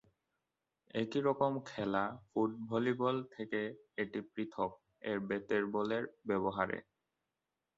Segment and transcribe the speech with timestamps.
[0.95, 3.61] একই রকম খেলা ফুট ভলিবল থেকে
[3.97, 4.71] এটি পৃথক
[5.09, 6.79] এর বেতের বলের ব্যবহারে।